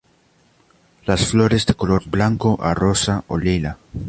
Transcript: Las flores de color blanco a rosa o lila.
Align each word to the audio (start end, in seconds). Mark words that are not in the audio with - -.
Las 1.05 1.27
flores 1.27 1.67
de 1.67 1.75
color 1.75 2.05
blanco 2.09 2.57
a 2.59 2.73
rosa 2.73 3.23
o 3.27 3.37
lila. 3.37 3.77